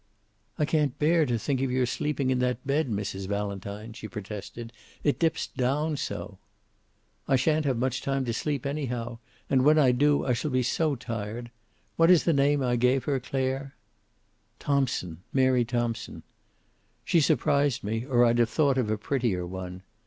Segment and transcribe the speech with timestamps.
[0.57, 3.27] "I can't bear to think of your sleeping in that bed, Mrs.
[3.27, 4.73] Valentine," she protested.
[5.03, 6.39] "It dips down so."
[7.27, 9.19] "I shan't have much time to sleep, anyhow.
[9.47, 11.51] And when I do so I shall be so tired!
[11.97, 13.75] What was the name I gave her, Clare?"
[14.57, 15.21] "Thompson.
[15.31, 16.23] Mary Thompson."
[17.05, 19.83] "She surprised me, or I'd have thought of a prettier one."